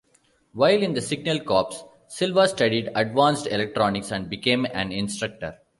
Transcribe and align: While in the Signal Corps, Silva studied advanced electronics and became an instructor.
While 0.53 0.81
in 0.81 0.95
the 0.95 0.99
Signal 1.01 1.41
Corps, 1.41 1.87
Silva 2.07 2.47
studied 2.47 2.89
advanced 2.95 3.45
electronics 3.45 4.09
and 4.11 4.31
became 4.31 4.65
an 4.65 4.91
instructor. 4.91 5.59